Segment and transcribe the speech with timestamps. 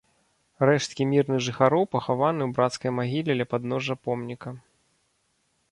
[0.67, 4.49] Рэшткі мірных жыхароў пахаваны ў брацкай магіле ля падножжа помніка.